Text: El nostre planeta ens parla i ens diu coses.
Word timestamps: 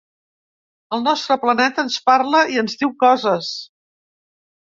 El 0.95 1.03
nostre 1.07 1.37
planeta 1.43 1.85
ens 1.87 1.99
parla 2.09 2.41
i 2.55 2.59
ens 2.63 2.79
diu 2.81 2.93
coses. 3.05 3.51